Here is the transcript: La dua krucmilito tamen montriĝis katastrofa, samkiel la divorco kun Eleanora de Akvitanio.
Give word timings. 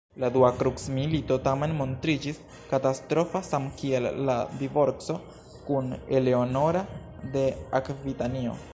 La 0.21 0.29
dua 0.35 0.47
krucmilito 0.59 1.35
tamen 1.47 1.75
montriĝis 1.81 2.39
katastrofa, 2.71 3.41
samkiel 3.51 4.09
la 4.31 4.39
divorco 4.63 5.19
kun 5.69 5.95
Eleanora 6.21 6.85
de 7.37 7.49
Akvitanio. 7.83 8.63